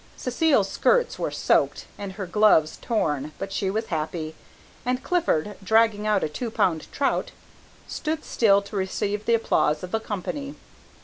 [0.17, 4.33] Cécile's skirts were soaked, and her gloves torn, but she was happy,
[4.83, 7.29] and Clifford, dragging out a two pound trout,
[7.87, 10.55] stood still to receive the applause of the company.